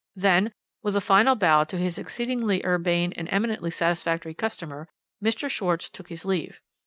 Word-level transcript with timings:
Then, 0.15 0.51
with 0.81 0.95
a 0.95 0.99
final 0.99 1.35
bow 1.35 1.63
to 1.65 1.77
his 1.77 1.99
exceedingly 1.99 2.65
urbane 2.65 3.13
and 3.15 3.29
eminently 3.29 3.69
satisfactory 3.69 4.33
customer, 4.33 4.89
Mr. 5.23 5.47
Schwarz 5.47 5.91
took 5.91 6.09
his 6.09 6.25
leave. 6.25 6.59